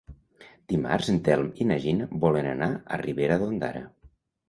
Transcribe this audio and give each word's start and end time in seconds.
Dimarts 0.73 1.09
en 1.13 1.19
Telm 1.27 1.53
i 1.65 1.69
na 1.73 1.79
Gina 1.85 2.09
volen 2.27 2.53
anar 2.57 2.73
a 2.97 3.03
Ribera 3.07 3.43
d'Ondara. 3.45 3.89